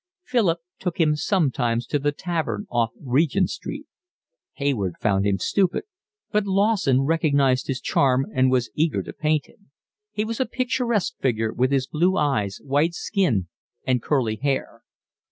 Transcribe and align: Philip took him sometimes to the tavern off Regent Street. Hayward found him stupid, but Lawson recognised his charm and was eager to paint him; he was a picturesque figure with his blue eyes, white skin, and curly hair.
Philip 0.23 0.61
took 0.79 0.99
him 0.99 1.15
sometimes 1.15 1.85
to 1.85 1.99
the 1.99 2.11
tavern 2.11 2.65
off 2.71 2.89
Regent 2.99 3.51
Street. 3.51 3.85
Hayward 4.53 4.95
found 4.99 5.27
him 5.27 5.37
stupid, 5.37 5.83
but 6.31 6.47
Lawson 6.47 7.01
recognised 7.01 7.67
his 7.67 7.79
charm 7.79 8.25
and 8.33 8.49
was 8.49 8.71
eager 8.73 9.03
to 9.03 9.13
paint 9.13 9.45
him; 9.45 9.69
he 10.11 10.25
was 10.25 10.39
a 10.39 10.47
picturesque 10.47 11.19
figure 11.19 11.53
with 11.53 11.69
his 11.71 11.85
blue 11.85 12.17
eyes, 12.17 12.59
white 12.63 12.95
skin, 12.95 13.47
and 13.85 14.01
curly 14.01 14.37
hair. 14.37 14.81